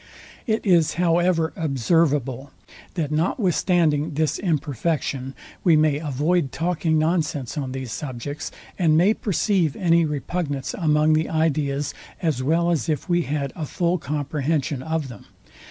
[0.47, 2.49] It is however observable,
[2.95, 9.75] that notwithstanding this imperfection we may avoid talking nonsense on these subjects, and may perceive
[9.75, 15.07] any repugnance among the ideas, as well as if we had a fall comprehension of
[15.07, 15.25] them.